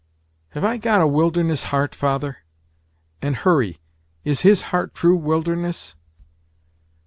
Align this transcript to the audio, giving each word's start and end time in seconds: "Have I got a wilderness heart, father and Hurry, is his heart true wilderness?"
"Have 0.53 0.63
I 0.63 0.77
got 0.77 1.01
a 1.03 1.05
wilderness 1.05 1.65
heart, 1.65 1.93
father 1.93 2.37
and 3.21 3.35
Hurry, 3.35 3.77
is 4.23 4.41
his 4.41 4.63
heart 4.73 4.95
true 4.95 5.15
wilderness?" 5.15 5.93